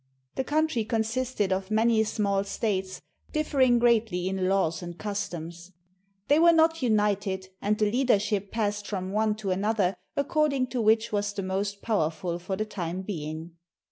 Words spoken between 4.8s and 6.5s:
and customs. They